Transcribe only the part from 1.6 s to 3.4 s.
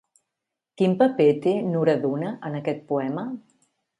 Nuredduna en aquest poema?